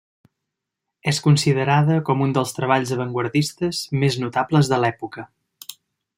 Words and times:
És 1.11 1.19
considerada 1.25 1.97
com 2.07 2.23
un 2.29 2.33
dels 2.37 2.55
treballs 2.61 2.95
avantguardistes 2.97 3.83
més 4.05 4.19
notables 4.25 4.73
de 4.73 4.83
l'època. 4.85 5.29